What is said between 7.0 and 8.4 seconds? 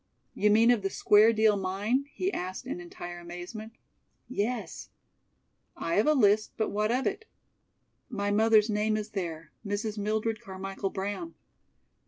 it?" "My